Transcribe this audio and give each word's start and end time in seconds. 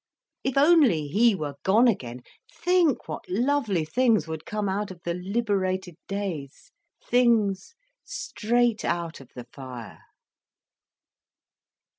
If 0.43 0.57
only 0.57 1.09
he 1.09 1.35
were 1.35 1.57
gone 1.61 1.87
again, 1.87 2.23
think 2.51 3.07
what 3.07 3.29
lovely 3.29 3.85
things 3.85 4.27
would 4.27 4.47
come 4.47 4.67
out 4.67 4.89
of 4.89 4.99
the 5.05 5.13
liberated 5.13 5.95
days;—things 6.07 7.75
straight 8.03 8.83
out 8.83 9.21
of 9.21 9.29
the 9.35 9.45
fire." 9.53 9.99